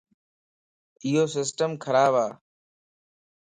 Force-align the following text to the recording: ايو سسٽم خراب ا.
ايو 1.05 1.23
سسٽم 1.35 1.71
خراب 1.83 2.13
ا. 2.25 2.27